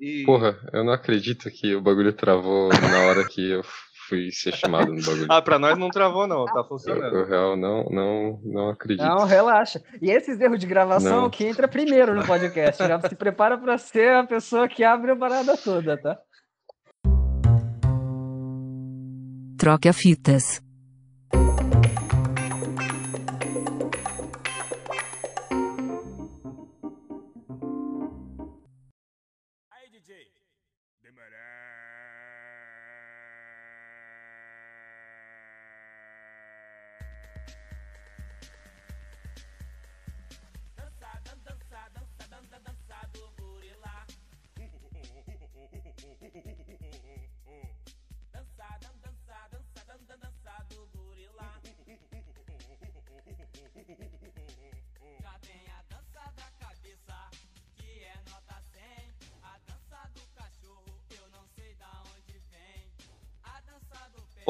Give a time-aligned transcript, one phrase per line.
[0.00, 0.22] E...
[0.24, 3.62] Porra, eu não acredito que o bagulho travou na hora que eu
[4.08, 5.26] fui ser chamado no bagulho.
[5.30, 7.16] ah, pra nós não travou, não, tá Eu, funcionando.
[7.16, 9.04] eu real não, não, não acredito.
[9.04, 9.82] Não, relaxa.
[10.00, 11.30] E esses erros de gravação Não.
[11.30, 12.86] que entra primeiro no podcast.
[12.86, 16.18] Já se prepara para ser a pessoa que abre a parada toda, tá?
[19.58, 20.62] Troca fitas.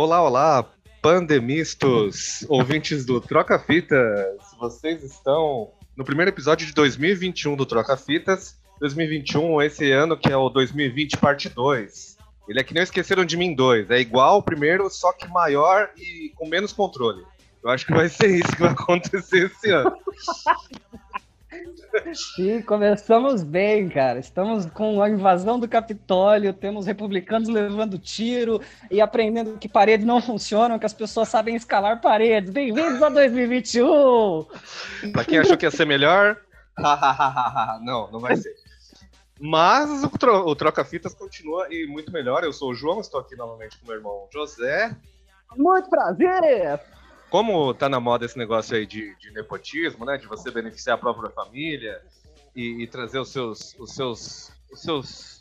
[0.00, 0.64] Olá, olá,
[1.02, 4.38] pandemistos, ouvintes do Troca Fitas.
[4.56, 8.60] Vocês estão no primeiro episódio de 2021 do Troca Fitas.
[8.78, 12.16] 2021, esse ano que é o 2020 parte 2.
[12.48, 13.91] Ele é que não esqueceram de mim 2.
[13.91, 17.24] É igual ao primeiro, só que maior e com menos controle.
[17.64, 19.92] Eu acho que vai ser isso que vai acontecer esse ano.
[22.39, 24.19] E começamos bem, cara.
[24.19, 30.20] Estamos com a invasão do Capitólio, temos republicanos levando tiro e aprendendo que paredes não
[30.20, 32.50] funcionam, que as pessoas sabem escalar paredes.
[32.50, 34.47] Bem-vindos a 2021!
[35.12, 36.41] Pra quem achou que ia ser melhor,
[37.83, 38.55] não, não vai ser.
[39.41, 42.43] Mas o, tro o Troca Fitas continua e muito melhor.
[42.43, 44.95] Eu sou o João, estou aqui novamente com meu irmão José.
[45.56, 46.81] Muito prazer!
[47.31, 50.17] Como tá na moda esse negócio aí de, de nepotismo, né?
[50.17, 52.01] De você beneficiar a própria família
[52.57, 54.51] e, e trazer os seus, os seus.
[54.73, 55.39] Os seus.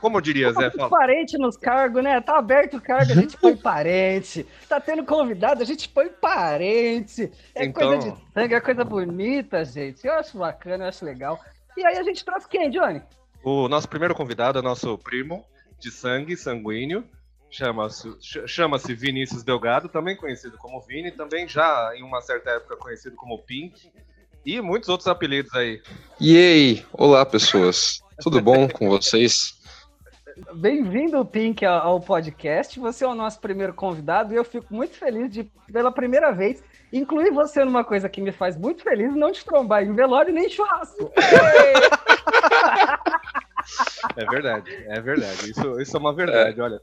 [0.00, 0.68] Como eu diria, Zé?
[0.70, 0.90] Tem Fala.
[0.90, 2.20] parente nos cargos, né?
[2.20, 4.44] Tá aberto o cargo, a gente põe parente.
[4.68, 7.30] Tá tendo convidado, a gente põe parente.
[7.54, 10.04] É Então- coisa de sangue, é coisa bonita, gente.
[10.04, 11.38] Eu acho bacana, eu acho legal.
[11.76, 13.00] E aí a gente traz quem, Johnny?
[13.44, 15.44] O nosso primeiro convidado é nosso primo
[15.78, 17.04] de sangue, sanguíneo.
[17.52, 22.76] Chama-se ch- chama-se Vinícius Delgado, também conhecido como Vini, também já em uma certa época
[22.76, 23.92] conhecido como Pink.
[24.44, 25.82] E muitos outros apelidos aí.
[26.18, 29.60] E aí, olá pessoas, tudo bom com vocês?
[30.54, 32.80] Bem-vindo, Pink, ao podcast.
[32.80, 36.64] Você é o nosso primeiro convidado e eu fico muito feliz de, pela primeira vez,
[36.90, 40.46] incluir você numa coisa que me faz muito feliz, não te trombar em velório nem
[40.46, 41.12] em churrasco.
[44.16, 45.50] É verdade, é verdade.
[45.50, 46.80] Isso, isso é uma verdade, olha.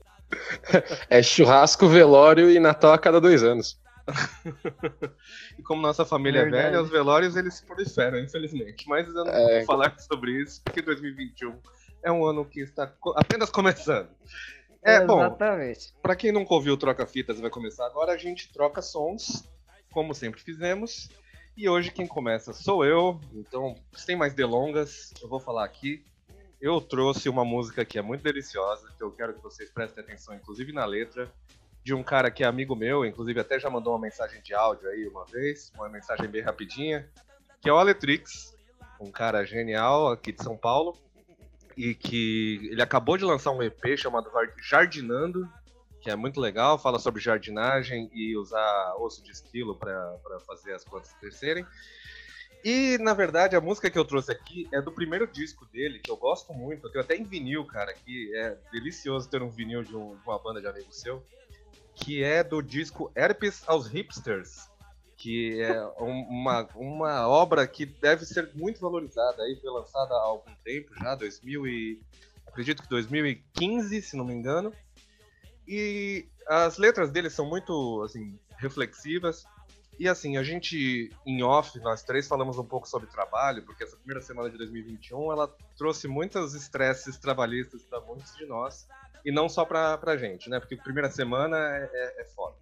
[1.10, 3.80] É churrasco, velório e Natal a cada dois anos.
[5.58, 6.64] E como nossa família Verdade.
[6.64, 8.88] é velha, os velórios eles se proliferam, infelizmente.
[8.88, 9.58] Mas eu não É.
[9.58, 11.60] vou falar sobre isso, porque 2021
[12.04, 14.10] é um ano que está apenas começando.
[14.82, 15.94] É, bom, Exatamente.
[16.02, 19.44] Pra quem nunca ouviu o Troca Fitas vai começar agora, a gente troca sons,
[19.92, 21.10] como sempre fizemos.
[21.58, 26.06] E hoje quem começa sou eu, então sem mais delongas, eu vou falar aqui.
[26.62, 30.36] Eu trouxe uma música que é muito deliciosa, que eu quero que vocês prestem atenção,
[30.36, 31.32] inclusive na letra,
[31.84, 34.90] de um cara que é amigo meu, inclusive até já mandou uma mensagem de áudio
[34.90, 37.10] aí uma vez, uma mensagem bem rapidinha,
[37.62, 38.56] que é o Aletrix,
[39.00, 40.98] um cara genial aqui de São Paulo,
[41.78, 44.30] e que ele acabou de lançar um EP chamado
[44.62, 45.50] Jardinando,
[46.02, 50.84] que é muito legal, fala sobre jardinagem e usar osso de esquilo para fazer as
[50.84, 51.66] plantas crescerem.
[52.64, 56.12] E, na verdade, a música que eu trouxe aqui é do primeiro disco dele, que
[56.12, 56.86] eu gosto muito.
[56.88, 60.24] Eu tenho até em vinil, cara, que é delicioso ter um vinil de, um- de
[60.28, 61.24] uma banda de amigo seu,
[61.96, 64.68] que é do disco Herpes aos Hipsters,
[65.18, 70.22] que é um- uma, uma obra que deve ser muito valorizada aí, foi lançada há
[70.22, 72.02] algum tempo já, 2000 e...
[72.48, 74.74] acredito que 2015, se não me engano.
[75.68, 79.46] E as letras dele são muito, assim, reflexivas.
[80.00, 83.98] E assim, a gente, em off, nós três falamos um pouco sobre trabalho, porque essa
[83.98, 88.88] primeira semana de 2021, ela trouxe muitos estresses trabalhistas para muitos de nós,
[89.26, 90.58] e não só pra, pra gente, né?
[90.58, 92.56] Porque primeira semana é, é, é foda.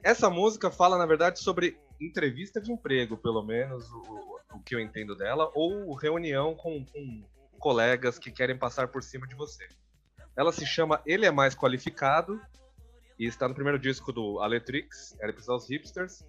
[0.00, 4.80] Essa música fala, na verdade, sobre entrevista de emprego, pelo menos, o, o que eu
[4.80, 7.24] entendo dela, ou reunião com, com
[7.58, 9.66] colegas que querem passar por cima de você.
[10.36, 12.40] Ela se chama Ele é Mais Qualificado
[13.18, 16.24] e está no primeiro disco do Aletrix, Herpes aos Hipsters.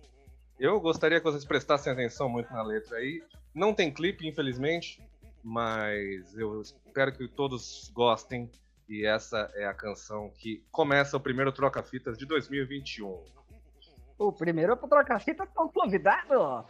[0.60, 3.24] Eu gostaria que vocês prestassem atenção muito na letra aí.
[3.54, 5.02] Não tem clipe, infelizmente,
[5.44, 8.50] mas eu espero que todos gostem.
[8.88, 13.24] E essa é a canção que começa o primeiro Troca-Fitas de 2021.
[14.18, 16.66] O primeiro para trocar fita com o convidado.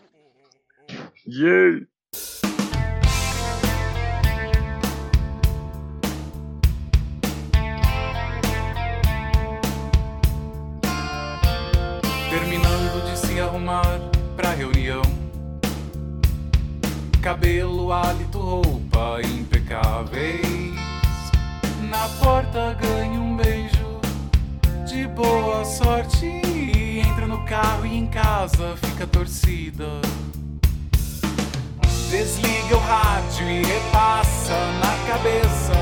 [1.26, 1.88] Yay!
[13.60, 14.00] Arrumar
[14.36, 15.02] pra reunião.
[17.22, 20.42] Cabelo, hálito, roupa impecáveis.
[21.90, 24.00] Na porta ganha um beijo
[24.88, 26.26] de boa sorte.
[26.26, 30.02] Entra no carro e em casa fica torcida.
[32.10, 35.74] Desliga o rádio e repassa na cabeça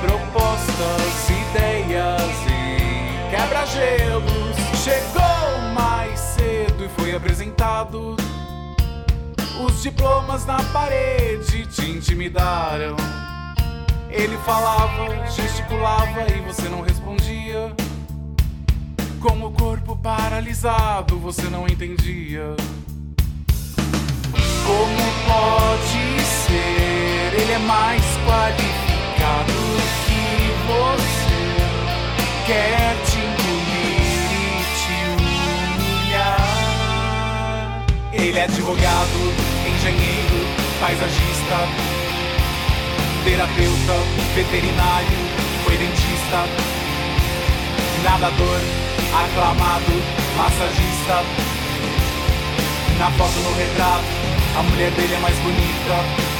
[0.00, 4.56] propostas, ideias e quebra-gelos.
[4.82, 5.33] Chegou
[7.14, 8.16] apresentado.
[9.64, 12.96] Os diplomas na parede te intimidaram.
[14.10, 17.72] Ele falava, gesticulava e você não respondia.
[19.20, 22.54] Com o corpo paralisado, você não entendia.
[24.66, 27.40] Como pode ser?
[27.40, 29.52] Ele é mais qualificado
[30.06, 30.24] que
[30.66, 31.14] você.
[32.46, 33.13] Quer te
[38.24, 39.34] Ele é advogado,
[39.68, 40.46] engenheiro,
[40.80, 41.68] paisagista,
[43.22, 43.92] terapeuta,
[44.34, 45.18] veterinário,
[45.62, 46.48] foi dentista,
[48.02, 48.60] nadador,
[49.12, 49.92] aclamado,
[50.38, 51.22] massagista.
[52.98, 54.04] Na foto no retrato,
[54.58, 56.33] a mulher dele é mais bonita.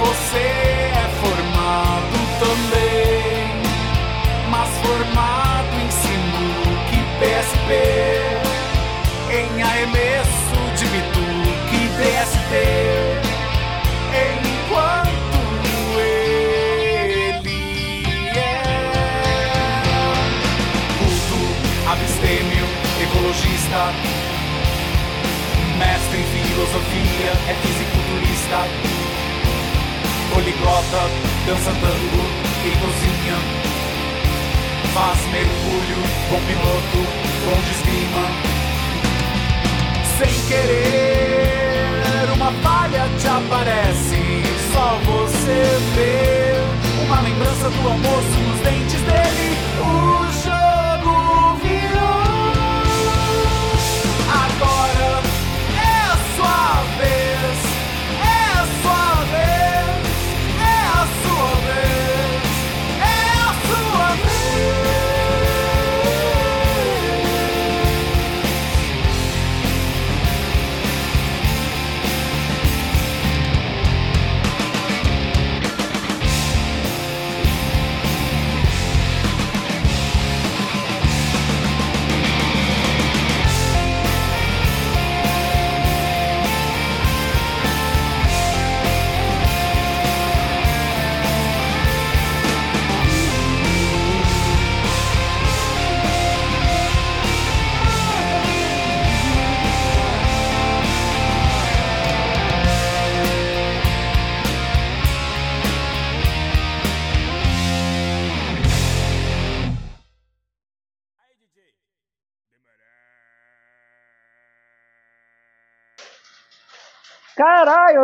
[0.00, 3.52] Você é formado também,
[4.48, 7.68] mas formado em sinuca e PSP,
[9.30, 12.52] em arremesso de bituque e DST.
[14.40, 15.38] Enquanto
[15.98, 17.38] ele
[18.26, 18.50] é
[20.98, 21.40] culto,
[21.90, 22.66] abstêmio,
[23.02, 23.80] ecologista.
[25.78, 28.60] Mestre em filosofia, é fisiculturista
[30.40, 31.02] Poliglota,
[31.44, 32.22] dança tango
[32.64, 33.36] e cozinha.
[34.94, 36.00] Faz mergulho,
[36.30, 37.00] bom piloto,
[37.44, 37.74] bom de
[40.16, 44.20] Sem querer, uma falha te aparece.
[44.72, 45.60] Só você
[45.94, 47.04] vê.
[47.04, 49.58] Uma lembrança do almoço nos dentes dele.
[49.78, 50.32] O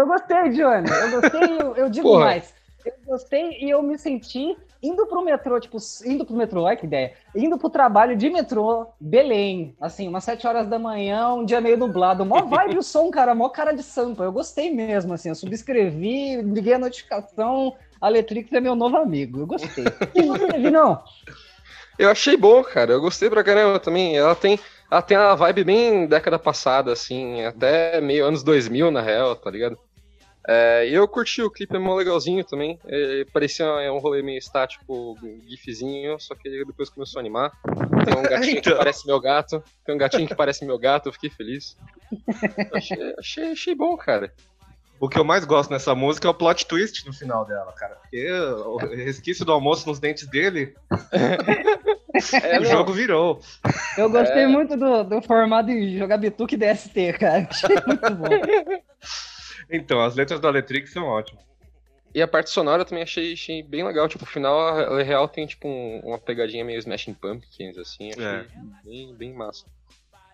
[0.07, 0.89] eu gostei, Johnny.
[0.89, 2.25] Eu gostei, eu, eu digo Porra.
[2.25, 2.55] mais.
[2.85, 6.87] Eu gostei e eu me senti indo pro metrô, tipo, indo pro metrô, olha que
[6.87, 7.15] ideia.
[7.35, 11.77] Indo pro trabalho de metrô, Belém, assim, umas 7 horas da manhã, um dia meio
[11.77, 12.25] nublado.
[12.25, 14.23] Mó vibe o som, cara, mó cara de sampa.
[14.23, 19.41] Eu gostei mesmo, assim, eu subscrevi, liguei a notificação, a Letrix é meu novo amigo.
[19.41, 19.85] Eu gostei.
[20.15, 21.03] E você, Vinão?
[21.99, 22.93] Eu achei bom, cara.
[22.93, 24.17] Eu gostei pra caramba também.
[24.17, 24.61] Ela tem,
[24.91, 29.51] ela tem uma vibe bem década passada, assim, até meio anos 2000, na real, tá
[29.51, 29.77] ligado?
[30.49, 32.79] É, e eu curti o clipe, é mó legalzinho também.
[32.87, 37.51] É, parecia um rolê meio estático, gifzinho, só que depois começou a animar.
[38.05, 38.79] Tem um gatinho que Então.
[38.79, 39.63] parece meu gato.
[39.85, 41.77] Tem um gatinho que parece meu gato, eu fiquei feliz.
[42.73, 44.33] Achei, achei, achei bom, cara.
[44.99, 47.97] O que eu mais gosto nessa música é o plot twist no final dela, cara.
[47.97, 50.75] Porque o resquício do almoço nos dentes dele,
[52.43, 53.41] É, o jogo virou.
[53.99, 57.47] Eu gostei muito do, do formato em jogar bituque DST, cara.
[57.51, 58.29] Achei muito bom.
[59.71, 61.45] Então, as letras da Letrix são ótimas.
[62.15, 64.09] E a parte sonora eu também achei, achei bem legal.
[64.09, 68.11] Tipo, o final, ela real tem tipo um- uma pegadinha meio Smashing Pumpkins, assim.
[68.11, 68.47] Achei É.
[68.85, 69.67] bem, bem massa.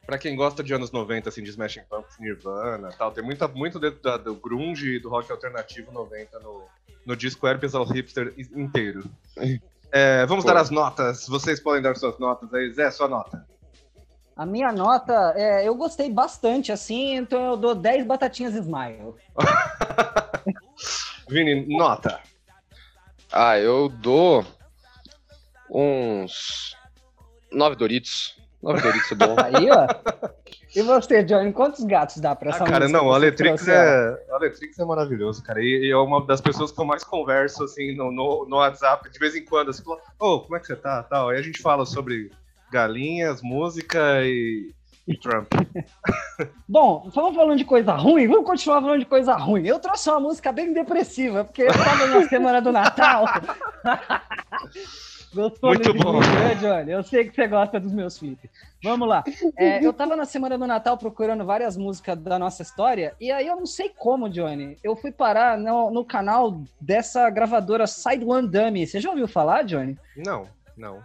[0.07, 3.49] Pra quem gosta de anos 90, assim, de Smashing Pumpkins, Nirvana e tal, tem muita,
[3.49, 6.65] muito dentro da- do grunge e do rock alternativo 90 no,
[7.07, 9.05] no disco Herpes ao Hipster inteiro.
[9.95, 10.51] É, vamos Pô.
[10.51, 11.29] dar as notas.
[11.29, 12.73] Vocês podem dar suas notas aí.
[12.73, 13.47] Zé, sua nota.
[14.37, 19.15] A minha nota, é, eu gostei bastante, assim, então eu dou 10 batatinhas Smile.
[21.29, 22.21] Vini, nota.
[23.31, 24.45] Ah, eu dou
[25.71, 26.77] uns
[27.51, 28.41] nove Doritos.
[28.63, 29.37] Nove Doritos é bom.
[29.41, 29.87] Aí, ó.
[30.75, 34.35] E você, Johnny, quantos gatos dá pra essa Ah, cara, não, o Aletrix é, o
[34.35, 35.61] Aletrix é maravilhoso, cara.
[35.63, 39.11] E, e é uma das pessoas que eu mais converso, assim, no, no, no WhatsApp,
[39.11, 39.71] de vez em quando.
[39.71, 41.03] Assim, fala, ô, como é que você tá?
[41.03, 41.29] Tal.
[41.29, 42.31] Aí a gente fala sobre
[42.73, 44.73] galinhas, música e,
[45.07, 45.53] e Trump.
[46.67, 49.67] Bom, estamos falando de coisa ruim, vamos continuar falando de coisa ruim.
[49.67, 53.27] Eu trouxe uma música bem depressiva, porque eu tava na semana do Natal.
[55.35, 56.21] Gostou Muito bom.
[56.21, 56.93] né, Johnny?
[56.93, 58.51] Eu sei que você gosta dos meus flips.
[58.85, 59.25] Vamos lá.
[59.57, 63.47] É, eu tava na semana do Natal procurando várias músicas da nossa história, e aí
[63.47, 64.77] eu não sei como, Johnny.
[64.85, 68.87] Eu fui parar no, no canal dessa gravadora Side One Dummy.
[68.87, 69.97] Você já ouviu falar, Johnny?
[70.15, 71.03] Não, não.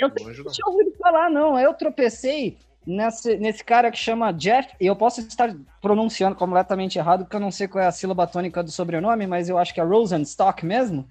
[0.00, 1.56] Eu Não tinha ouvido falar, não.
[1.56, 6.98] Aí eu tropecei nesse, nesse cara que chama Jeff, e eu posso estar pronunciando completamente
[6.98, 9.74] errado, porque eu não sei qual é a sílaba tônica do sobrenome, mas eu acho
[9.74, 11.06] que é Rosenstock mesmo,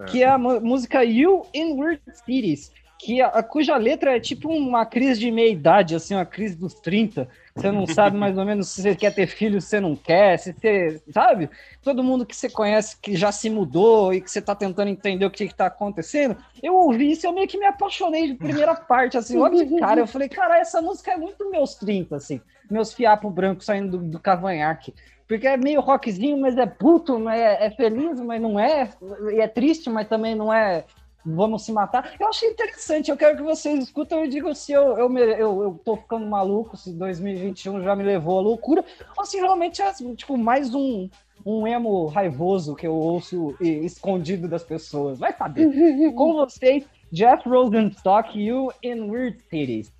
[0.00, 0.04] É.
[0.04, 4.86] que é a música You in Weird Cities, que a, cuja letra é tipo uma
[4.86, 7.28] crise de meia-idade, assim, uma crise dos 30.
[7.54, 10.38] Você não sabe mais ou menos se você quer ter filho, se você não quer,
[10.38, 11.48] se você, sabe?
[11.82, 15.24] Todo mundo que você conhece que já se mudou e que você tá tentando entender
[15.24, 16.36] o que que tá acontecendo.
[16.62, 19.78] Eu ouvi isso e eu meio que me apaixonei de primeira parte, assim, logo de
[19.78, 20.00] cara.
[20.00, 22.40] Eu falei, cara, essa música é muito meus 30, assim.
[22.70, 24.94] Meus fiapos brancos saindo do, do cavanhaque.
[25.26, 28.90] Porque é meio rockzinho, mas é puto, é, é feliz, mas não é.
[29.32, 30.84] E é triste, mas também não é.
[31.24, 32.14] Vamos se matar.
[32.20, 33.10] Eu achei interessante.
[33.10, 36.76] Eu quero que vocês escutem e digam se eu, eu, eu, eu tô ficando maluco,
[36.76, 38.84] se 2021 já me levou à loucura,
[39.16, 41.08] ou se realmente é tipo, mais um,
[41.44, 45.18] um emo raivoso que eu ouço e- escondido das pessoas.
[45.18, 45.66] Vai saber.
[46.14, 49.92] Com vocês, Jeff Rosenstock, You in Weird Cities.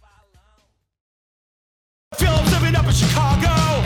[2.20, 3.83] Living up in Chicago.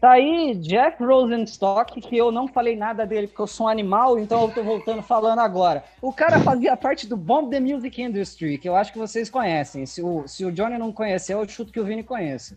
[0.00, 4.16] Tá aí Jeff Rosenstock, que eu não falei nada dele porque eu sou um animal,
[4.16, 5.82] então eu tô voltando falando agora.
[6.00, 9.86] O cara fazia parte do Bomb the Music Industry, que eu acho que vocês conhecem.
[9.86, 12.56] Se o, se o Johnny não conheceu, eu chuto que o Vini conhece.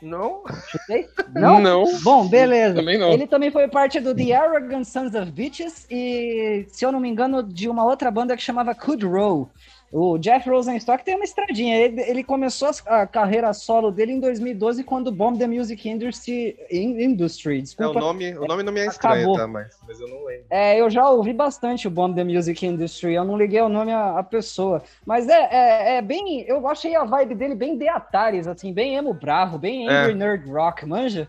[0.00, 0.42] Não?
[0.68, 1.08] Chutei?
[1.34, 1.58] Não?
[1.60, 2.00] Não.
[2.02, 2.76] Bom, beleza.
[2.76, 3.10] Também não.
[3.10, 7.08] Ele também foi parte do The Arrogant Sons of Bitches e, se eu não me
[7.08, 9.50] engano, de uma outra banda que chamava Could Row.
[9.96, 11.76] O Jeff Rosenstock tem uma estradinha.
[11.76, 17.00] Ele, ele começou a, carreira solo dele em 2012 quando Bomb the Music Industry, In-
[17.00, 18.00] Industry É, o, desculpa.
[18.00, 19.46] nome, o nome não me é estranho, tá?
[19.46, 20.46] Mas, mas eu não lembro.
[20.50, 23.92] É, eu já ouvi bastante o Bomb the Music Industry, eu não liguei o nome
[23.92, 24.82] à, à pessoa.
[25.06, 26.44] Mas é, é, é bem.
[26.48, 29.92] Eu achei a vibe dele bem de Ataris, assim, bem emo bravo, bem É.
[29.92, 31.28] Angry Nerd Rock, manja?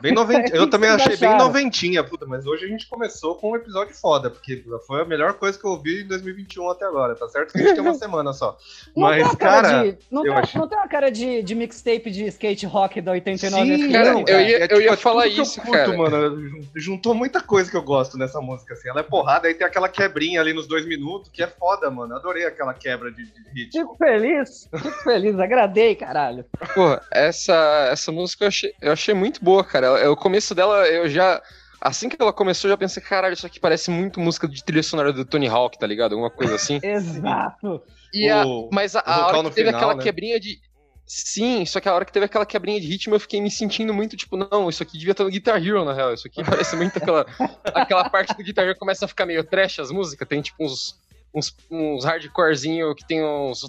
[0.00, 0.50] Bem novent...
[0.50, 3.94] Que Eu também achei bem noventinha, puta, mas hoje a gente começou com um episódio
[3.94, 7.52] foda, porque foi a melhor coisa que eu ouvi em 2021 até agora, tá certo
[7.52, 8.56] que a gente tem uma semana só.
[8.96, 11.10] Não tem Mas, uma cara, cara, de, não, eu tem, achei- não tem uma cara
[11.10, 14.80] de, de mixtape de skate rock da 89 Sim, cara, não, eu ia- é eu
[14.80, 15.96] ia é falar tudo que eu isso, curto, cara.
[15.96, 16.40] mano.
[16.48, 18.88] Jun- Juntou muita coisa que eu gosto nessa música, assim.
[18.88, 22.14] Ela é porrada, aí tem aquela quebrinha ali nos dois minutos, que é foda, mano.
[22.14, 23.80] Adorei aquela quebra de, de ritmo.
[23.82, 26.44] Fico feliz, fico feliz, agradei, caralho.
[26.74, 29.73] Pô, essa, essa música eu achei, eu achei muito boa, cara.
[29.82, 31.42] Ela- O começo dela, eu já.
[31.80, 34.82] Assim que ela começou, eu já pensei, caralho, isso aqui parece muito música de trilha
[34.82, 36.12] sonora do Tony Hawk, tá ligado?
[36.12, 36.80] Alguma coisa assim.
[36.82, 37.82] Exato.
[38.12, 40.02] E a- O- mas a, a hora que teve final, aquela né?
[40.02, 40.58] quebrinha de.
[41.06, 43.92] Sim, só que a hora que teve aquela quebrinha de ritmo, eu fiquei me sentindo
[43.92, 46.14] muito, tipo, não, isso aqui devia estar no Guitar Hero, na real.
[46.14, 47.26] Isso aqui parece muito aquela,
[47.74, 50.94] aquela parte do Guitar Hero começa a ficar meio trash as músicas, tem tipo uns,
[51.34, 53.68] uns, uns hardcorezinho que tem uns.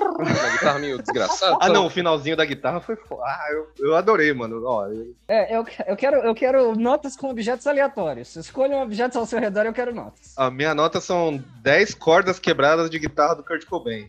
[0.00, 1.56] Uma guitarra meio desgraçada.
[1.60, 3.22] Ah, não, o finalzinho da guitarra foi foda.
[3.24, 4.62] Ah, eu, eu adorei, mano.
[4.64, 8.34] Ó, eu- É, eu, eu, quero, eu quero notas com objetos aleatórios.
[8.36, 10.34] Escolha objetos ao seu redor, eu quero notas.
[10.36, 14.06] a minha nota são 10 cordas quebradas de guitarra do Kurt Cobain.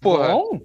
[0.00, 0.60] Porra, Bom,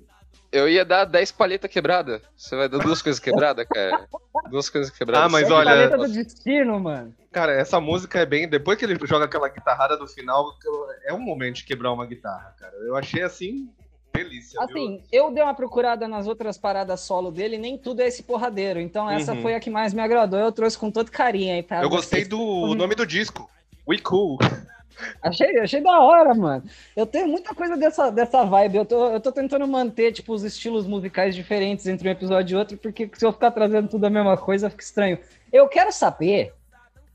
[0.51, 2.21] eu ia dar 10 palhetas quebradas.
[2.35, 4.07] Você vai dar duas coisas quebradas, cara?
[4.49, 5.27] Duas coisas quebradas.
[5.27, 7.13] Ah, mas essa olha- paleta do destino, mano.
[7.31, 8.49] Cara, essa música é bem.
[8.49, 10.51] Depois que ele joga aquela guitarrada do final,
[11.05, 12.73] é um momento de quebrar uma guitarra, cara.
[12.77, 13.69] Eu achei assim.
[14.23, 14.59] Delícia.
[14.67, 14.69] viu?
[14.77, 18.79] Assim, eu dei uma procurada nas outras paradas solo dele, nem tudo é esse porradeiro.
[18.79, 19.41] Então essa Uhum.
[19.41, 20.39] foi a que mais me agradou.
[20.39, 22.27] Eu trouxe com todo carinho aí pra Eu gostei vocês.
[22.27, 23.49] do nome do disco.
[23.87, 24.37] We Cool.
[25.23, 26.61] Achei, achei da hora, mano.
[26.93, 28.79] Eu tenho muita coisa dessa, dessa vibe.
[28.79, 32.59] Eu tô, eu tô tentando manter, tipo, os estilos musicais diferentes entre um episódio e
[32.59, 35.17] outro, porque se eu ficar trazendo tudo a mesma coisa, fica estranho.
[35.53, 36.53] Eu quero saber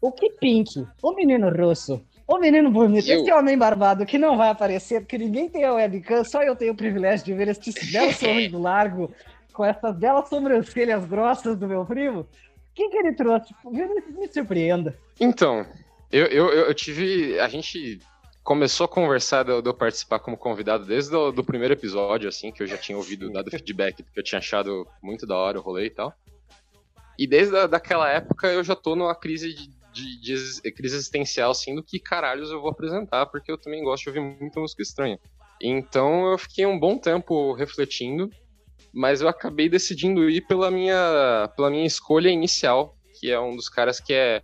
[0.00, 4.36] o que Pink, o menino russo, o menino bonito, Eu- esse homem barbado que não
[4.36, 7.72] vai aparecer, porque ninguém tem a webcam, só eu tenho o privilégio de ver este
[7.92, 9.12] belo sorriso largo,
[9.52, 12.20] com essas belas sobrancelhas grossas do meu primo.
[12.20, 12.26] O
[12.74, 13.54] que, que ele trouxe?
[13.64, 14.98] Me, surpreenda.
[15.20, 15.64] Então,
[16.10, 17.38] eu, eu, eu tive.
[17.38, 18.00] A gente
[18.42, 22.62] começou a conversar de eu participar como convidado desde o do primeiro episódio, assim, que
[22.62, 25.86] eu já tinha ouvido, dado feedback, que eu tinha achado muito da hora o rolê
[25.86, 26.12] e tal.
[27.18, 30.96] E desde a, daquela época eu já tô numa crise de, de- de ex- crise
[30.96, 34.60] existencial, assim, do que caralhos eu vou apresentar, porque eu também gosto de ouvir muita
[34.60, 35.18] música estranha.
[35.60, 38.28] Então eu fiquei um bom tempo refletindo,
[38.92, 43.68] mas eu acabei decidindo ir pela minha, pela minha escolha inicial, que é um dos
[43.68, 44.42] caras que é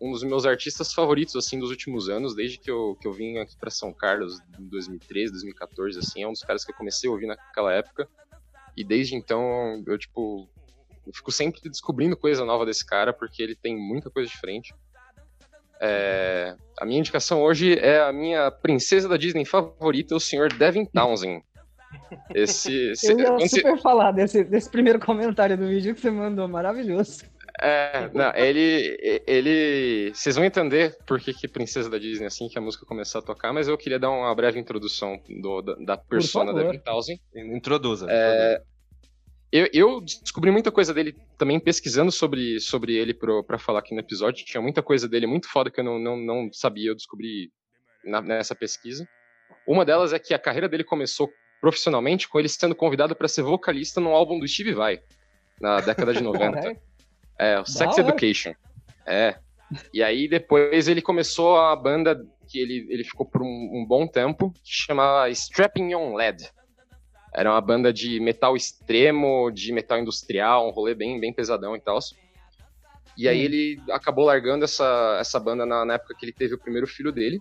[0.00, 3.38] um dos meus artistas favoritos, assim, dos últimos anos, desde que eu, que eu vim
[3.38, 7.08] aqui pra São Carlos, em 2013, 2014, assim, é um dos caras que eu comecei
[7.08, 8.08] a ouvir naquela época,
[8.76, 10.48] e desde então, eu, tipo,
[11.06, 14.74] eu fico sempre descobrindo coisa nova desse cara, porque ele tem muita coisa diferente.
[15.80, 20.84] É, a minha indicação hoje é a minha princesa da Disney favorita, o senhor Devin
[20.86, 21.42] Townsend.
[22.34, 26.46] Esse, esse- Eu ia super falar desse, desse primeiro comentário do vídeo que você mandou,
[26.46, 27.24] maravilhoso.
[27.60, 32.58] É, não, ele, ele, vocês vão entender por que, que Princesa da Disney assim que
[32.58, 35.96] a música começar a tocar, mas eu queria dar uma breve introdução do, da, da
[35.96, 37.20] persona da Devin Townsend.
[37.34, 38.06] Introduza.
[38.08, 38.62] É,
[39.52, 43.94] Eu, eu descobri muita coisa dele também pesquisando sobre, sobre ele pro, pra falar aqui
[43.94, 44.44] no episódio.
[44.46, 47.52] Tinha muita coisa dele muito foda que eu não, não, não sabia, eu descobri
[48.04, 49.06] na- nessa pesquisa.
[49.66, 53.42] Uma delas é que a carreira dele começou profissionalmente com ele sendo convidado para ser
[53.42, 55.00] vocalista no álbum do Steve Vai,
[55.60, 56.52] na década de 90.
[56.52, 56.78] Caralho.
[57.38, 57.98] É, o Sex.
[57.98, 58.54] Education.
[59.06, 59.36] É.
[59.92, 64.06] E aí depois ele começou a banda que ele, ele ficou por um, um bom
[64.06, 66.50] tempo, que chamava Strapping On Lead.
[67.34, 71.80] Era uma banda de metal extremo, de metal industrial, um rolê bem, bem pesadão e
[71.80, 71.98] tal.
[73.16, 73.44] E aí Hum.
[73.44, 77.12] ele acabou largando essa, essa banda na, na época que ele teve o primeiro filho
[77.12, 77.40] dele.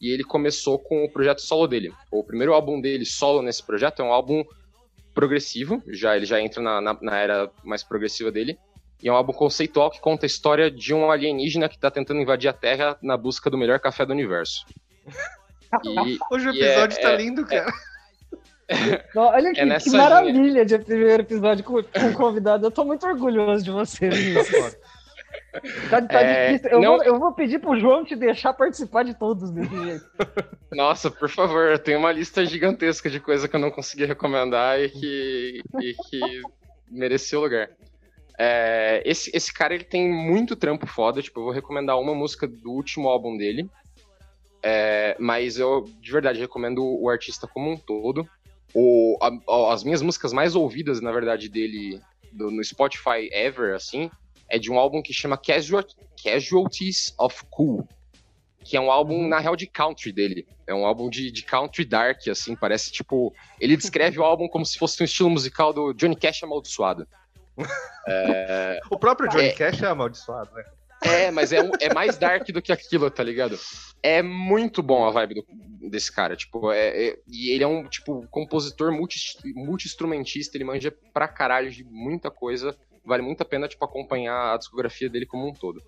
[0.00, 1.92] e ele começou com o projeto solo dele.
[2.12, 4.44] O primeiro álbum dele solo nesse projeto é um álbum
[5.12, 8.56] progressivo, já ele já entra na, na, na era mais progressiva dele.
[9.02, 12.20] E é um álbum conceitual que conta a história de um alienígena que está tentando
[12.20, 14.64] invadir a Terra na busca do melhor café do universo.
[15.84, 17.70] E, Hoje o e é- episódio tá é- lindo, cara.
[19.16, 20.02] Olha que, É que linha.
[20.02, 22.66] maravilha de primeiro episódio com, com convidado.
[22.66, 24.76] Eu tô muito orgulhoso de você, Vinícius.
[25.90, 26.70] Tá, tá É, difícil.
[26.70, 30.04] Eu, não- vou, eu vou pedir pro João te deixar participar de todos desse jeito.
[30.72, 34.78] Nossa, por favor, eu tenho uma lista gigantesca de coisa que eu não consegui recomendar
[34.80, 36.42] e que, e que
[36.90, 37.70] mereceu lugar.
[38.38, 42.46] É, esse, esse cara, ele tem muito trampo foda, tipo, eu vou recomendar uma música
[42.46, 43.68] do último álbum dele,
[44.62, 48.28] é, mas eu, de verdade, recomendo o artista como um todo.
[48.74, 52.00] O, a- as minhas músicas mais ouvidas, na verdade, dele
[52.32, 54.10] do- no Spotify ever, assim,
[54.48, 55.84] é de um álbum que chama Casual,
[56.22, 57.86] Casualties of Cool,
[58.64, 60.46] que é um álbum, na real, de country dele.
[60.66, 63.32] É um álbum de, de country dark, assim, parece tipo.
[63.58, 67.06] Ele descreve o álbum como se fosse um estilo musical do Johnny Cash amaldiçoado.
[68.90, 69.52] O próprio Johnny É.
[69.52, 70.64] Cash é amaldiçoado, né?
[71.02, 73.58] É, mas é, um- é mais dark do que aquilo, tá ligado?
[74.02, 77.84] É muito bom a vibe do- desse cara, tipo, é, é- e ele é um,
[77.88, 83.68] tipo, compositor multi- multi-instrumentista, ele manja pra caralho de muita coisa, vale muito a pena,
[83.68, 85.80] tipo, acompanhar a discografia dele como um todo.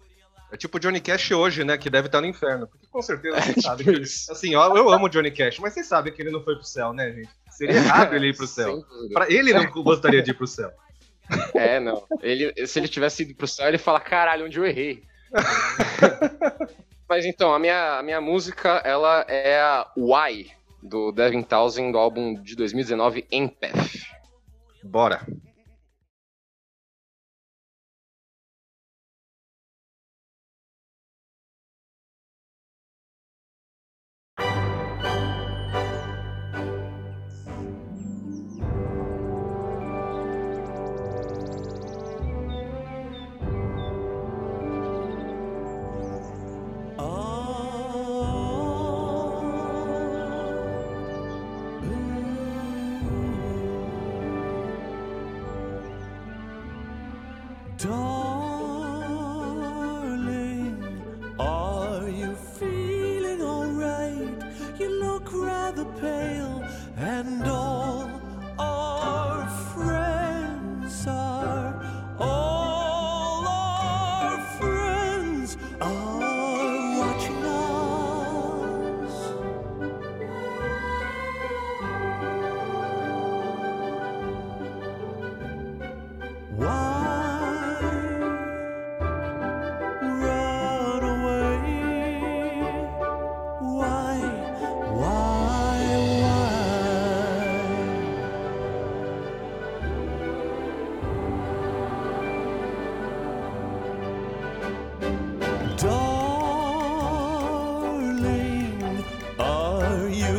[0.53, 1.79] É tipo o Johnny Cash hoje, né?
[1.79, 2.67] Que deve estar no inferno.
[2.67, 4.05] Porque com certeza vocês sabem Tipo que ele...
[4.31, 6.65] Assim, ó, eu amo o Johnny Cash, mas vocês sabem que ele não foi pro
[6.65, 7.29] céu, né, gente?
[7.53, 8.83] Seria errado ele ir pro céu.
[9.13, 10.69] Pra ele não gostaria de ir pro céu.
[11.55, 12.07] É, não.
[12.23, 15.03] Ele, se ele tivesse ido pro céu, ele fala, caralho, onde eu errei.
[17.09, 20.51] Mas então, a minha, a minha música, ela é a Why,
[20.83, 24.07] do Devin Townsend, do álbum de 2019, Empath.
[24.83, 25.27] Bora.
[57.83, 58.30] Don't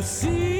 [0.02, 0.51] you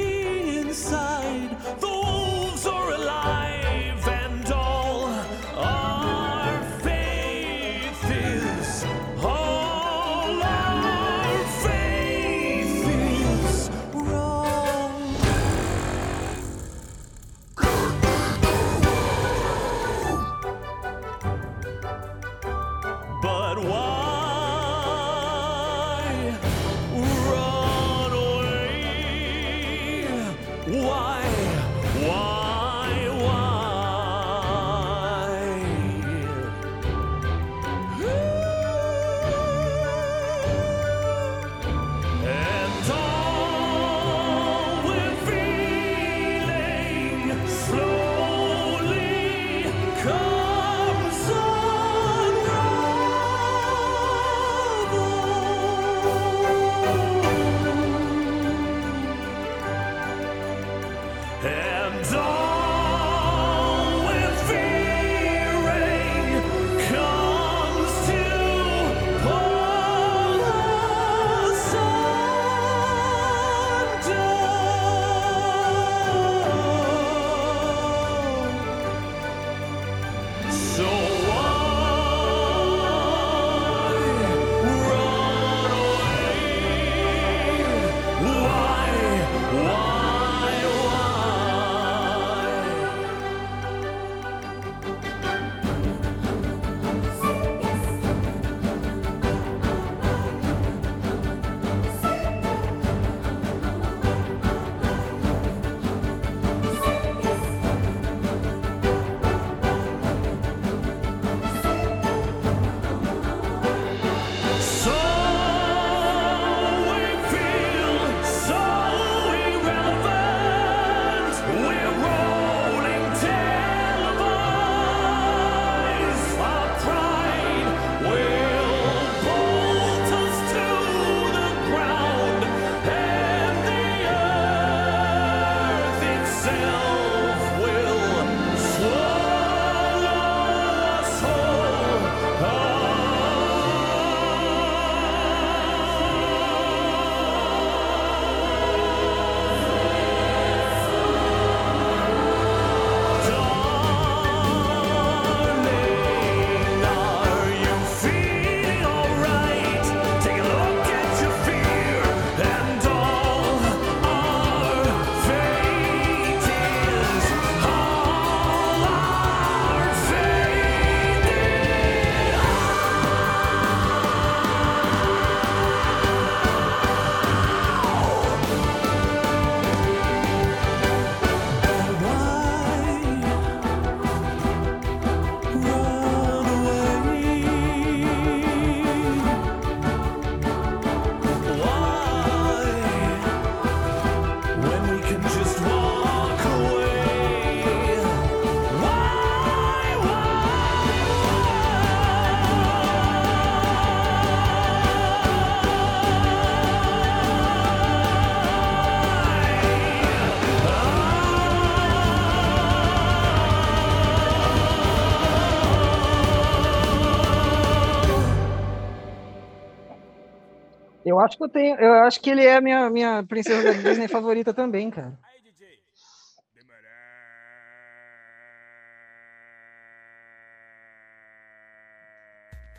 [221.12, 221.76] Eu acho que eu tenho.
[221.76, 225.12] Eu acho que ele é a minha, minha princesa da Disney favorita também, cara.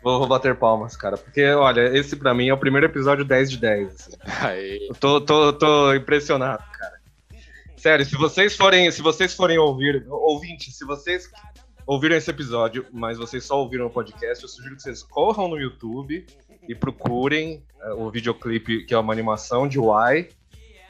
[0.02, 1.16] Vou, vou bater palmas, cara.
[1.16, 3.88] Porque, olha, esse pra mim é o primeiro episódio 10 de 10.
[3.88, 4.10] assim.
[4.42, 4.88] Aí.
[4.88, 7.00] Eu tô, tô, tô impressionado, cara.
[7.76, 11.30] Sério, se vocês forem, se vocês forem ouvir, ouvinte, se vocês
[11.86, 15.58] ouviram esse episódio, mas vocês só ouviram o podcast, eu sugiro que vocês corram no
[15.58, 16.26] YouTube
[16.68, 20.28] e procurem eh, o videoclipe, que é uma animação de Y.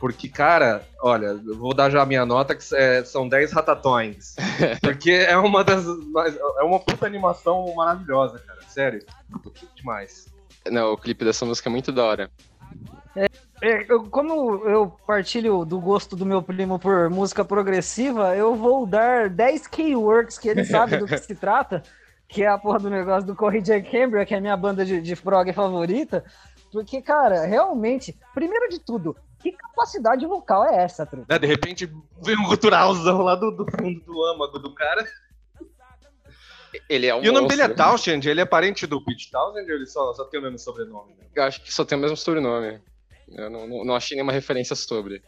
[0.00, 4.34] Porque, cara, olha, eu vou dar já a minha nota, que é- são 10 ratatões.
[4.82, 5.84] Porque é uma das.
[6.12, 8.60] mais- É uma puta animação maravilhosa, cara.
[8.68, 9.00] Sério.
[9.54, 10.26] Que demais.
[10.70, 12.30] Não, o clipe dessa música é muito da hora.
[13.62, 18.84] É, eu- como eu partilho do gosto do meu primo por música progressiva, eu vou
[18.84, 21.82] dar 10 keywords que ele sabe do que se trata,
[22.28, 25.00] que é a porra do negócio do Corrige Cambria, que é a minha banda de,
[25.00, 26.24] de prog favorita.
[26.72, 31.26] Porque, cara, realmente, primeiro de tudo, que capacidade vocal é essa, truta?
[31.28, 31.88] Né, De repente,
[32.20, 35.06] vem um guturalzão lá do, do fundo do âmago do cara.
[36.88, 37.68] Ele é um E o nome dele é.
[37.68, 41.14] Townshend, ele é parente do Pete Townsend ou ele só, só tem o mesmo sobrenome?
[41.14, 41.24] né?
[41.34, 42.80] Eu acho que só tem o mesmo sobrenome.
[43.28, 45.22] Eu não, não, não achei nenhuma referência sobre.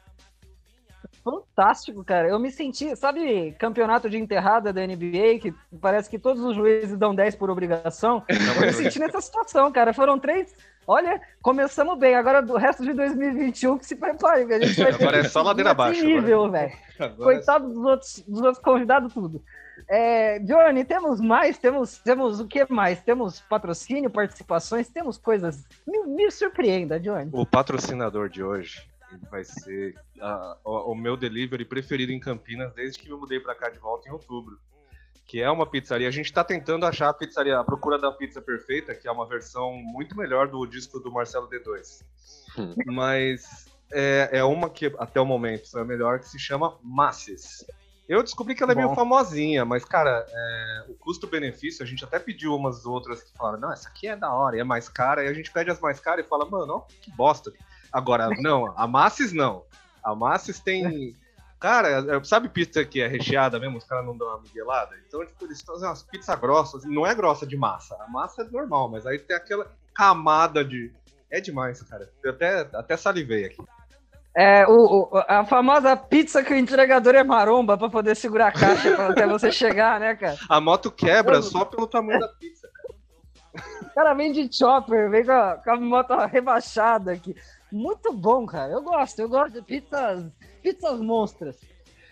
[1.26, 2.28] Fantástico, cara.
[2.28, 6.96] Eu me senti, sabe, campeonato de enterrada da NBA, que parece que todos os juízes
[6.96, 8.22] dão 10 por obrigação.
[8.30, 9.92] Eu me senti nessa situação, cara.
[9.92, 10.54] Foram três.
[10.86, 12.14] Olha, começamos bem.
[12.14, 15.24] Agora, do resto de 2021, que se prepare, que a gente vai ter Agora é
[15.24, 16.72] só ladeira abaixo, nível, velho.
[16.96, 19.42] Agora Coitado dos outros, dos outros convidados, tudo.
[19.88, 21.58] É, Johnny, temos mais?
[21.58, 23.02] Temos, temos o que mais?
[23.02, 25.66] Temos patrocínio, participações, temos coisas.
[25.84, 27.30] Me, me surpreenda, Johnny.
[27.32, 32.73] O patrocinador de hoje ele vai ser ah, o, o meu delivery preferido em Campinas
[32.75, 34.59] desde que me mudei pra cá de volta em outubro.
[35.25, 36.07] Que é uma pizzaria.
[36.07, 39.27] A gente tá tentando achar a pizzaria, a procura da pizza perfeita, que é uma
[39.27, 42.05] versão muito melhor do disco do Marcelo D2.
[42.57, 42.75] Hum.
[42.87, 47.64] Mas é, é uma que até o momento foi a melhor, que se chama Masses.
[48.09, 48.83] Eu descobri que ela é Bom.
[48.83, 53.59] meio famosinha, mas, cara, é, o custo-benefício, a gente até pediu umas outras que falaram,
[53.59, 55.81] não, essa aqui é da hora, e é mais cara, e a gente pede as
[55.81, 57.53] mais caras e fala, mano, ó, que bosta.
[57.92, 59.62] Agora, não, a Masses não.
[60.03, 61.14] A Masses tem.
[61.59, 63.79] Cara, é, sabe pizza que é recheada mesmo?
[63.79, 64.94] Os caras não dão uma miguelada?
[65.09, 66.85] Então, tipo, eles fazem umas pizzas grossas.
[66.85, 67.96] Não é grossa de massa.
[68.01, 70.92] A massa é normal, mas aí tem aquela camada de.
[71.31, 72.09] É demais, cara.
[72.22, 73.62] Eu até, até salivei aqui.
[74.37, 78.53] É, o, o- a famosa pizza que o entregador é maromba pra poder segurar a
[78.53, 80.37] caixa até você chegar, né, cara?
[80.51, 82.68] A moto quebra só pelo tamanho da pizza.
[83.81, 87.35] O cara vem de chopper, vem com a, com a moto rebaixada aqui.
[87.72, 88.72] Muito bom, cara.
[88.72, 90.31] Eu gosto, eu gosto de pizzas,
[90.62, 91.57] pizzas monstras.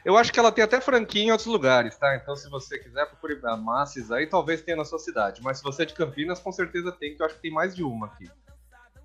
[0.04, 2.14] Eu acho que ela tem até franquia em outros lugares, tá?
[2.14, 5.40] Então, se você quiser, procure a Masses aí, talvez tenha na sua cidade.
[5.42, 7.74] Mas se você é de Campinas, com certeza tem, que eu acho que tem mais
[7.74, 8.30] de uma aqui.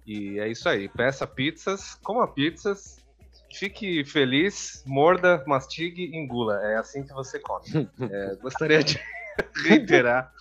[0.06, 0.90] E é isso aí.
[0.90, 2.98] Peça pizzas, coma pizzas,
[3.54, 6.60] fique feliz, morda, mastigue, engula.
[6.64, 7.66] É assim que você come.
[8.12, 9.00] É, gostaria de
[9.64, 10.34] reiterar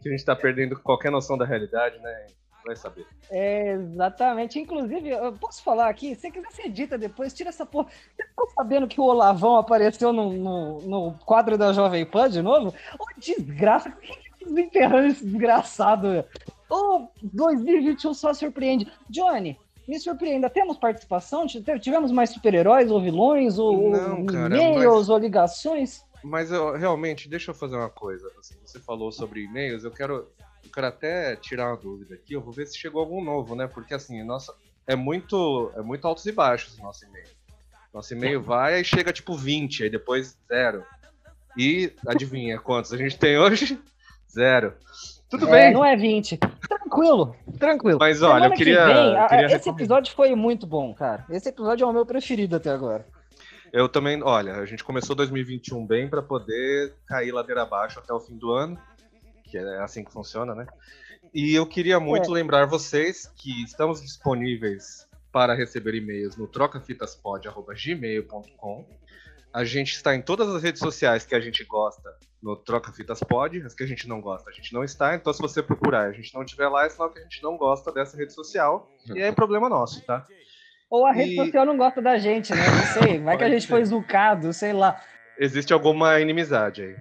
[0.00, 2.26] que a gente tá perdendo qualquer noção da realidade, né?
[2.64, 3.06] Vai saber.
[3.30, 4.58] É, exatamente.
[4.58, 7.88] Inclusive, eu posso falar aqui, se você quiser ser dita depois, tira essa porra.
[8.16, 12.42] Você ficou sabendo que o Olavão apareceu no, no, no quadro da Jovem Pan de
[12.42, 12.74] novo?
[12.98, 16.24] Ô, desgraça, por que que eles enterrando esse desgraçado?
[16.68, 18.92] Ô, 2021 só surpreende.
[19.08, 21.46] Johnny, me surpreenda, temos participação?
[21.46, 23.72] Tive- Tivemos mais super-heróis ou vilões, ou,
[24.20, 26.04] e-mails, mas- ou ligações?
[26.22, 28.30] Mas eu, realmente, deixa eu fazer uma coisa.
[28.38, 30.28] Assim, você falou sobre e-mails, eu quero,
[30.70, 32.32] eu quero até tirar uma dúvida aqui.
[32.34, 33.66] Eu vou ver se chegou algum novo, né?
[33.66, 34.54] Porque assim, nossa,
[34.86, 37.26] é muito, é muito altos e baixos o nosso e-mail.
[37.92, 40.84] Nosso e-mail vai e chega tipo 20, aí depois zero.
[41.58, 43.80] E adivinha quantos a gente tem hoje?
[44.32, 44.74] Zero.
[45.28, 45.72] Tudo É, bem.
[45.74, 46.38] não é 20.
[46.68, 47.98] Tranquilo, tranquilo.
[47.98, 48.86] Mas olha, Semana eu queria.
[48.86, 49.74] que vem, a- queria esse recomendar.
[49.80, 51.26] episódio foi muito bom, cara.
[51.28, 53.04] Esse episódio é o meu preferido até agora.
[53.72, 58.20] Eu também, olha, a gente começou 2021 bem para poder cair ladeira abaixo até o
[58.20, 58.78] fim do ano,
[59.50, 60.66] que é assim que funciona, né?
[61.34, 68.86] E eu queria muito lembrar vocês que estamos disponíveis para receber e-mails no trocafitaspod@gmail.com.
[69.52, 72.08] A gente está em todas as redes sociais que a gente gosta
[72.40, 75.14] no Trocafitaspod, as que a gente não gosta, a gente não está.
[75.14, 77.42] Então, se você procurar e a gente não estiver lá, é sinal que a gente
[77.42, 78.88] não gosta dessa rede social.
[79.14, 80.24] E é problema nosso, tá?
[80.88, 82.62] Ou a rede E- social não gosta da gente, né?
[82.64, 83.18] Não sei.
[83.18, 85.00] Vai que a gente foi zucado, sei lá.
[85.38, 86.96] Existe alguma inimizade aí.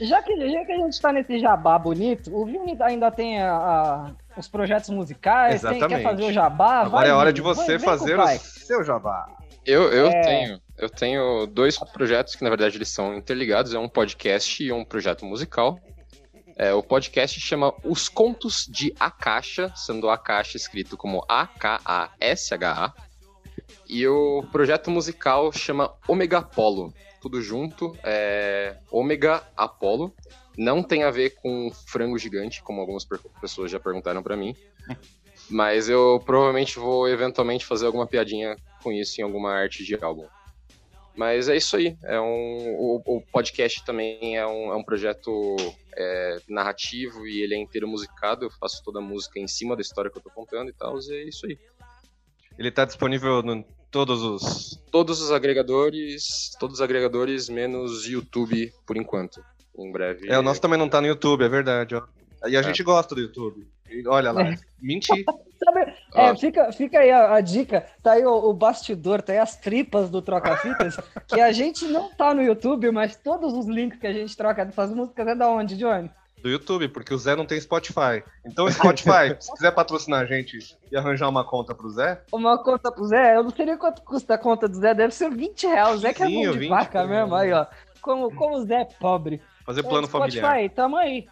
[0.00, 3.52] Já que, já que a gente tá nesse jabá bonito, o Vini ainda tem a-
[3.54, 6.02] a- os projetos musicais, tem, quer Exatamente.
[6.04, 6.80] fazer o jabá.
[6.80, 9.26] Agora vai, é hora de você vai, fazer o seu jabá.
[9.64, 10.20] Eu, eu É.
[10.22, 10.60] tenho.
[10.76, 13.74] Eu tenho dois projetos que, na verdade, eles são interligados.
[13.74, 15.80] É um podcast e um projeto musical.
[16.56, 22.92] É, o podcast chama Os Contos de Akasha, sendo Akasha escrito como A-K-A-S-H-A.
[23.88, 26.92] E o projeto musical chama Omega Apollo.
[27.20, 30.14] Tudo junto, é Omega Apollo.
[30.56, 33.06] Não tem a ver com frango gigante, como algumas
[33.40, 34.54] pessoas já perguntaram pra mim.
[35.50, 40.26] Mas eu provavelmente vou eventualmente fazer alguma piadinha com isso em alguma arte de álbum.
[41.16, 41.96] Mas é isso aí.
[42.04, 45.56] É um, o, o podcast também é um, é um projeto
[45.96, 48.44] é, narrativo e ele é inteiro musicado.
[48.44, 50.96] Eu faço toda a música em cima da história que eu tô contando e tal.
[50.96, 51.58] E é isso aí.
[52.56, 54.80] Ele tá disponível em todos os.
[54.90, 59.42] Todos os agregadores, todos os agregadores menos YouTube por enquanto.
[59.78, 60.28] Em breve.
[60.28, 62.02] É, o nosso também não tá no YouTube, é verdade, ó.
[62.46, 63.66] E a gente gosta do YouTube.
[63.90, 64.42] E olha lá,
[64.80, 65.24] menti.
[65.64, 69.38] Sabe, é, fica, fica aí a, a dica, tá aí o, o bastidor, tá aí
[69.38, 70.96] as tripas do Troca-Fitas,
[71.26, 74.64] que a gente não tá no YouTube, mas todos os links que a gente troca
[74.64, 76.10] dessas músicas é da onde, Johnny?
[76.42, 78.22] Do YouTube, porque o Zé não tem Spotify.
[78.46, 80.58] Então, Spotify, se quiser patrocinar a gente
[80.90, 84.02] e arranjar uma conta pro Zé, Uma conta pro Zé, eu não sei nem quanto
[84.02, 86.58] custa a conta do Zé, deve ser 20 reais, o Zé que é mão de
[86.58, 87.66] 20 vaca mesmo, aí ó.
[88.00, 89.42] Como, como o Zé é pobre.
[89.66, 90.70] fazer plano É, Spotify, familiar.
[90.70, 91.26] tamo aí.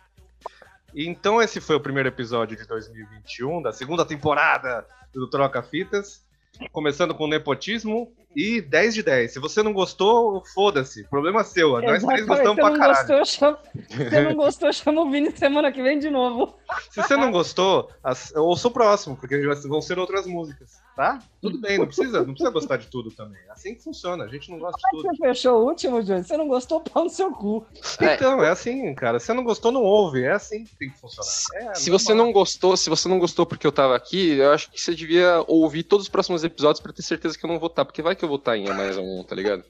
[0.94, 6.25] Então, esse foi o primeiro episódio de 2021, da segunda temporada do Troca Fitas.
[6.72, 9.32] Começando com nepotismo e 10 de 10.
[9.32, 11.04] Se você não gostou, foda-se.
[11.04, 11.80] Problema seu.
[11.80, 13.08] Nós três gostamos se pra não caralho.
[13.08, 16.54] gostou, chama, se não gostou, chama o Vini semana que vem de novo.
[16.90, 21.18] Se você não gostou, as- ouça o próximo, porque vão ser outras músicas, tá?
[21.40, 23.40] Tudo bem, não precisa, não precisa gostar de tudo também.
[23.48, 25.08] É assim que funciona, a gente não gosta de tudo.
[25.08, 27.64] Você fechou o último, Johnny, você não gostou, pau no seu cu.
[28.00, 28.14] É.
[28.16, 29.18] Então, é assim, cara.
[29.18, 30.24] Se você não gostou, não ouve.
[30.24, 31.70] É assim que tem que funcionar.
[31.70, 32.26] É Se você normal.
[32.26, 35.42] não gostou, se você não gostou porque eu tava aqui, eu acho que você devia
[35.46, 38.16] ouvir todos os próximos episódios pra ter certeza que eu não vou estar, porque vai
[38.16, 39.64] que eu vou estar em mais um, tá ligado?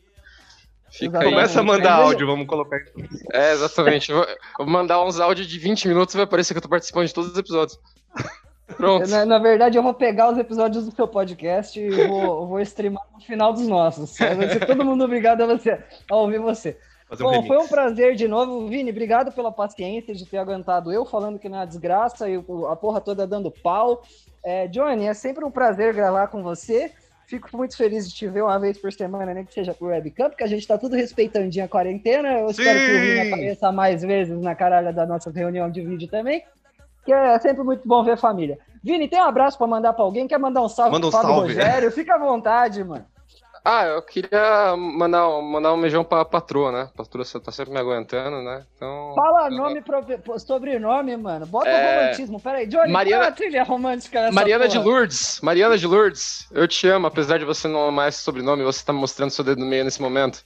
[0.91, 1.24] Fica aí.
[1.31, 2.79] Começa a mandar áudio, vamos colocar.
[3.33, 4.11] É, exatamente.
[4.11, 4.27] Eu
[4.59, 7.14] vou, mandar uns áudios de 20 minutos e vai parecer que eu tô participando de
[7.14, 7.79] todos os episódios.
[8.77, 9.09] Pronto.
[9.09, 13.03] Na, na verdade, eu vou pegar os episódios do seu podcast e vou, vou streamar
[13.12, 14.16] no final dos nossos.
[14.18, 15.79] Vai ser todo mundo obrigado a você,
[16.11, 16.79] a ouvir você.
[17.09, 17.49] Fazer um Bom, remix.
[17.49, 18.67] foi um prazer de novo.
[18.67, 22.77] Vini, obrigado pela paciência de ter aguentado eu falando que não é desgraça e a
[22.77, 24.03] porra toda dando pau.
[24.45, 26.93] É, Johnny, é sempre um prazer gravar com você.
[27.27, 30.31] Fico muito feliz de te ver uma vez por semana, nem que seja por webcam,
[30.31, 32.39] porque a gente tá tudo respeitandinho a quarentena.
[32.39, 33.33] Eu espero que o Vini Sim!
[33.33, 36.45] apareça mais vezes na caralha da nossa reunião de vídeo também.
[37.05, 38.59] Que é sempre muito bom ver a família.
[38.83, 40.29] Vini, tem um abraço pra mandar pra alguém?
[40.29, 41.55] Quer mandar um salve Manda um pro Fábio salve.
[41.55, 41.91] Rogério?
[41.91, 43.05] Fica à vontade, mano.
[43.69, 46.83] Ah, eu queria mandar, um- mandar um beijão pra patroa, né?
[46.95, 48.64] A patroa tá sempre me aguentando, né?
[48.77, 49.12] Então.
[49.17, 51.47] Fala nome, probe- sobrenome, mano.
[51.47, 52.41] Bota É, o romantismo.
[52.41, 54.89] Peraí, Johnny, Mariana- qual a trilha romântica dessa Mariana de porra?
[54.91, 58.85] Lourdes, Mariana de Lourdes, eu te amo, apesar de você não amar esse sobrenome, você
[58.85, 60.45] tá me mostrando seu dedo no meio nesse momento.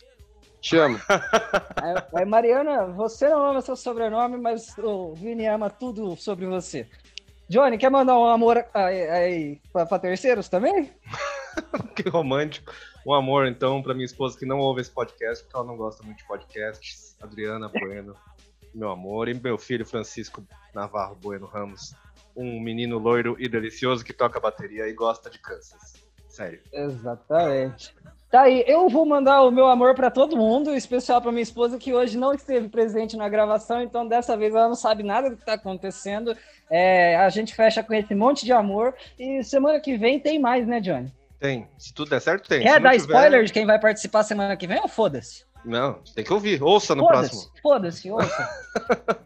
[0.62, 0.98] Te amo.
[2.16, 6.86] É, é, Mariana, você não ama seu sobrenome, mas o Vini ama tudo sobre você.
[7.48, 10.90] Johnny, quer mandar um amor aí, aí pra, pra terceiros também?
[11.96, 12.72] Que romântico.
[13.06, 16.02] Um amor, então, pra minha esposa que não ouve esse podcast, porque ela não gosta
[16.02, 17.16] muito de podcasts.
[17.20, 18.14] Adriana Bueno,
[18.74, 19.28] meu amor.
[19.28, 20.42] E meu filho Francisco
[20.74, 21.94] Navarro Bueno Ramos.
[22.36, 25.94] Um menino loiro e delicioso que toca bateria e gosta de Kansas.
[26.28, 26.60] Sério.
[26.72, 27.94] Exatamente.
[28.30, 31.76] Tá aí, eu vou mandar o meu amor pra todo mundo, especial pra minha esposa
[31.78, 35.36] que hoje não esteve presente na gravação, então dessa vez ela não sabe nada do
[35.36, 36.36] que tá acontecendo.
[36.70, 40.64] É, a gente fecha com esse monte de amor e semana que vem tem mais,
[40.64, 41.12] né, Johnny?
[41.40, 41.66] Tem.
[41.78, 42.62] Se tudo der certo, tem.
[42.64, 45.44] Não dar tiver- spoiler de quem vai participar semana que vem ou foda-se?
[45.64, 46.62] Não, tem que ouvir.
[46.62, 47.52] Ouça no Foda-se, próximo.
[47.62, 48.48] foda-se, ouça.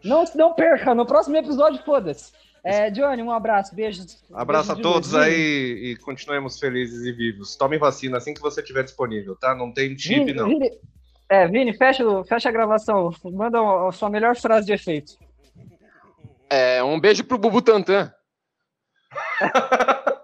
[0.03, 2.31] não, não perca, no próximo episódio, foda-se.
[2.63, 4.23] É, Johnny, um abraço, beijos.
[4.33, 7.55] Abraço a beijo de todos aí e continuemos felizes e vivos.
[7.55, 9.53] Tome vacina assim que você tiver disponível, tá?
[9.53, 10.47] Não tem chip, Vini, não.
[10.47, 10.71] Vini,
[11.29, 13.11] é, Vini, fecha, fecha a gravação.
[13.25, 15.13] Manda a sua melhor frase de efeito.
[16.49, 18.11] É, um beijo pro Bubu Tantan.